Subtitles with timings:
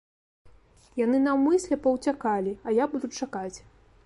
[1.01, 3.57] Яны наўмысля паўцякалі, а я буду чакаць.